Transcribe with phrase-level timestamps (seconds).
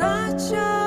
[0.00, 0.79] not your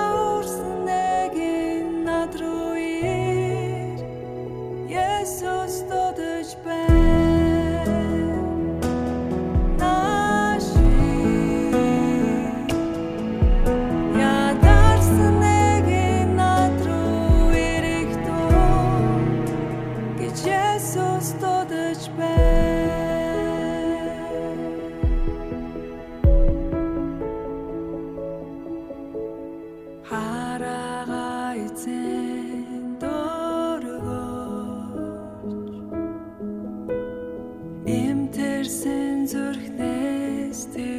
[40.63, 40.93] still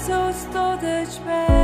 [0.00, 1.59] So tot the train.